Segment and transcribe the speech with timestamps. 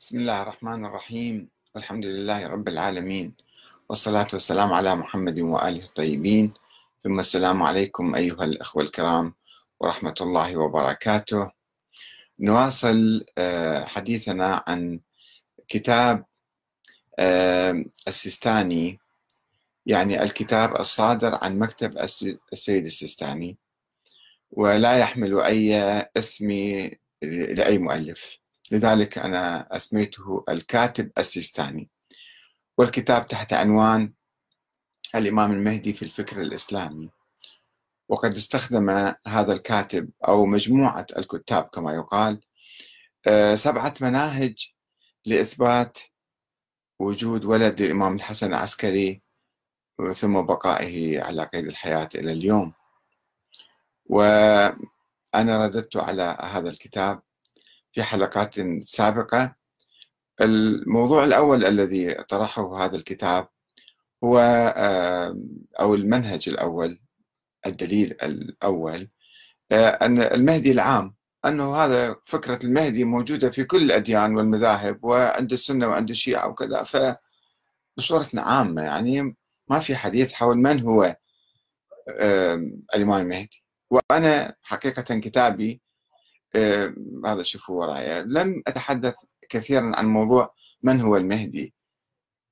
[0.00, 1.48] بسم الله الرحمن الرحيم.
[1.74, 3.34] والحمد لله رب العالمين.
[3.88, 6.54] والصلاة والسلام على محمد وآله الطيبين.
[7.00, 9.34] ثم السلام عليكم أيها الأخوة الكرام
[9.80, 11.50] ورحمة الله وبركاته.
[12.40, 15.00] نواصل آه، حديثنا عن
[15.68, 16.24] كتاب
[17.18, 18.98] آه، السيستاني
[19.86, 21.98] يعني الكتاب الصادر عن مكتب
[22.52, 23.56] السيد السيستاني
[24.50, 25.78] ولا يحمل أي
[26.16, 26.50] اسم
[27.22, 28.43] لأي مؤلف.
[28.72, 31.88] لذلك أنا أسميته الكاتب السيستاني.
[32.78, 34.12] والكتاب تحت عنوان
[35.14, 37.10] الإمام المهدي في الفكر الإسلامي.
[38.08, 42.40] وقد استخدم هذا الكاتب أو مجموعة الكتاب كما يقال
[43.26, 44.72] آه، سبعة مناهج
[45.26, 45.98] لإثبات
[46.98, 49.22] وجود ولد الإمام الحسن العسكري
[50.14, 52.72] ثم بقائه على قيد الحياة إلى اليوم.
[54.06, 57.22] وأنا رددت على هذا الكتاب
[57.94, 59.54] في حلقات سابقة.
[60.40, 63.48] الموضوع الأول الذي طرحه هذا الكتاب
[64.24, 64.38] هو
[65.80, 67.00] أو المنهج الأول
[67.66, 69.10] الدليل الأول
[69.72, 71.14] آه، أن المهدي العام
[71.44, 76.84] أنه هذا فكرة المهدي موجودة في كل الأديان والمذاهب وعند السنة وعند الشيعة وكذا.
[76.84, 79.36] فبصورة عامة يعني
[79.70, 81.16] ما في حديث حول من هو
[82.94, 83.64] الإمام المهدي.
[83.90, 85.84] وأنا حقيقة كتابي آه،
[87.26, 89.14] هذا شوفوا ورايا لم أتحدث
[89.48, 91.74] كثيرا عن موضوع من هو المهدي.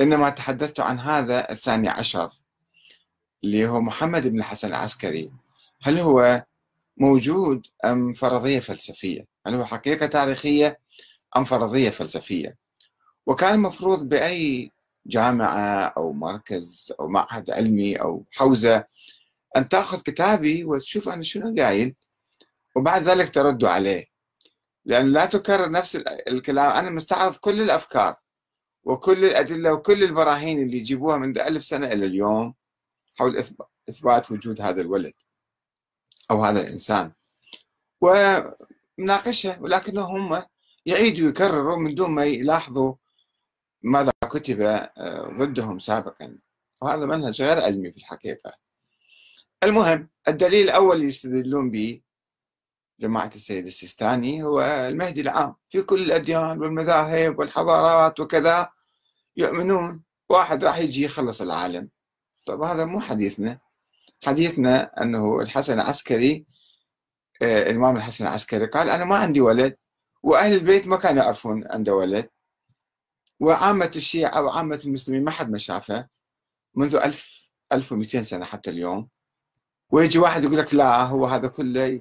[0.00, 2.30] إنما تحدثت عن هذا الثاني عشر
[3.44, 5.30] اللي هو محمد بن الحسن العسكري.
[5.82, 6.44] هل هو
[6.96, 10.78] موجود أم فرضية فلسفية؟ هل هو حقيقة تاريخية
[11.36, 12.56] أم فرضية فلسفية؟
[13.26, 14.72] وكان المفروض بأي
[15.06, 18.84] جامعة أو مركز أو معهد علمي أو حوزة
[19.56, 21.94] أن تأخذ كتابي وتشوف أنا شنو قايل.
[22.76, 24.06] وبعد ذلك تردوا عليه.
[24.84, 25.96] لأن لا تكرر نفس
[26.28, 26.70] الكلام.
[26.70, 28.16] أنا مستعرض كل الأفكار
[28.84, 32.54] وكل الأدلة وكل البراهين اللي يجيبوها منذ ألف سنة إلى اليوم
[33.18, 33.44] حول
[33.88, 35.12] إثبات وجود هذا الولد
[36.30, 37.12] أو هذا الإنسان.
[38.00, 40.42] ومناقشة ولكنه هم
[40.86, 42.94] يعيدوا يكرروا من دون ما يلاحظوا
[43.82, 46.38] ماذا كتب آه، ضدهم سابقا.
[46.82, 48.52] وهذا منهج غير علمي في الحقيقة.
[49.62, 52.00] المهم الدليل الأول اللي يستدلون به
[53.00, 55.54] جماعة السيد السيستاني هو المهدي العام.
[55.68, 58.70] في كل الأديان والمذاهب والحضارات وكذا
[59.36, 60.02] يؤمنون.
[60.28, 61.88] واحد راح يجي يخلص العالم.
[62.46, 63.58] طب هذا مو حديثنا.
[64.26, 66.46] حديثنا أنه الحسن العسكري
[67.42, 69.76] آه، الإمام الحسن العسكري قال أنا ما عندي ولد
[70.22, 72.28] وأهل البيت ما كانوا يعرفون عنده ولد.
[73.40, 76.08] وعامة الشيعة وعامة المسلمين ما حد ما شافه.
[76.74, 79.08] منذ ألف ألف ومئتين سنة حتى اليوم.
[79.90, 82.00] ويجي واحد يقول لك لا هو هذا كله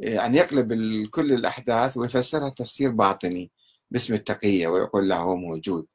[0.00, 0.72] يعني يقلب
[1.10, 3.50] كل الأحداث ويفسرها تفسير باطني
[3.90, 5.86] باسم التقية ويقول له هو موجود.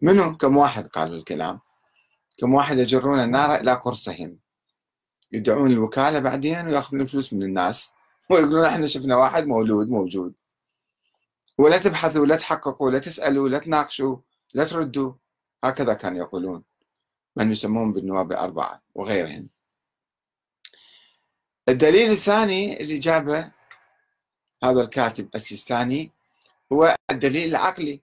[0.00, 1.60] منو؟ كم واحد قالوا الكلام؟
[2.38, 4.38] كم واحد يجرون النار إلى قرصهم.
[5.32, 7.92] يدعون الوكالة بعدين ويأخذون الفلوس من الناس.
[8.30, 10.34] ويقولون إحنا شفنا واحد مولود موجود.
[11.58, 14.16] ولا تبحثوا لا تحققوا لا تسألوا لا تناقشوا
[14.54, 15.12] لا تردوا.
[15.64, 16.64] هكذا كانوا يقولون.
[17.36, 19.48] من يسمون بالنواب الأربعة وغيرهم.
[21.68, 23.53] الدليل الثاني اللي جابه
[24.64, 26.12] هذا الكاتب السيستاني
[26.72, 28.02] هو الدليل العقلي.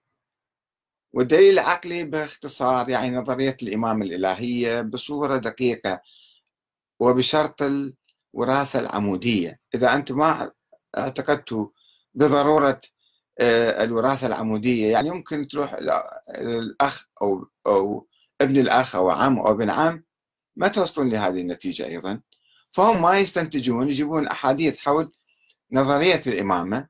[1.12, 6.00] والدليل العقلي باختصار يعني نظرية الإمام الإلهية بصورة دقيقة
[7.00, 9.60] وبشرط الوراثة العمودية.
[9.74, 10.52] إذا أنتم ما
[10.98, 11.68] اعتقدتوا
[12.14, 12.80] بضرورة
[13.40, 15.74] آه، الوراثة العمودية يعني يمكن تروح
[16.38, 18.06] الأخ أو أو
[18.40, 20.04] ابن الأخ أو عم أو ابن عم
[20.56, 22.20] ما توصلون لهذه النتيجة أيضا.
[22.70, 25.12] فهم ما يستنتجون يجيبون أحاديث حول
[25.72, 26.88] نظرية الإمامة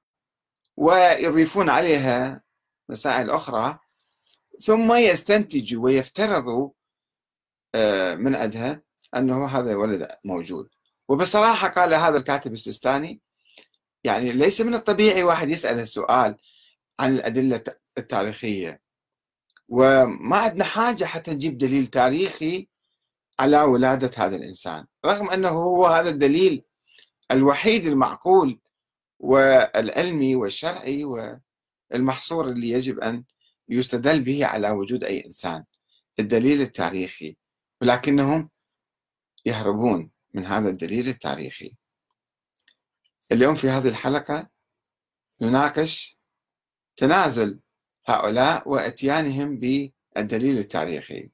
[0.76, 2.42] ويضيفون عليها
[2.88, 3.78] مسائل أخرى
[4.60, 6.70] ثم يستنتجوا ويفترضوا
[7.74, 8.82] آه، من عندها
[9.16, 10.68] أنه هذا ولد موجود.
[11.08, 13.20] وبصراحة قال هذا الكاتب السيستاني
[14.04, 16.36] يعني ليس من الطبيعي واحد يسأل السؤال
[17.00, 17.64] عن الأدلة
[17.98, 18.82] التاريخية.
[19.68, 22.68] وما عندنا حاجة حتى نجيب دليل تاريخي
[23.40, 26.64] على ولادة هذا الإنسان رغم أنه هو هذا الدليل
[27.30, 28.60] الوحيد المعقول
[29.22, 31.04] والعلمي والشرعي
[31.90, 33.24] والمحصور اللي يجب أن
[33.68, 35.64] يستدل به على وجود أي إنسان
[36.18, 37.36] الدليل التاريخي.
[37.80, 38.50] ولكنهم
[39.46, 41.76] يهربون من هذا الدليل التاريخي.
[43.32, 44.48] اليوم في هذه الحلقة
[45.40, 46.18] نناقش
[46.96, 47.60] تنازل
[48.06, 51.30] هؤلاء وإتيانهم بالدليل التاريخي.